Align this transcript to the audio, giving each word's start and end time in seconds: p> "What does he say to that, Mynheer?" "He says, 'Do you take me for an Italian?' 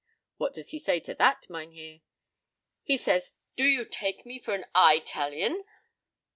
p> 0.01 0.03
"What 0.37 0.55
does 0.55 0.71
he 0.71 0.79
say 0.79 0.99
to 1.01 1.13
that, 1.13 1.47
Mynheer?" 1.47 2.01
"He 2.81 2.97
says, 2.97 3.35
'Do 3.55 3.65
you 3.65 3.85
take 3.85 4.25
me 4.25 4.39
for 4.39 4.55
an 4.55 4.65
Italian?' 4.75 5.63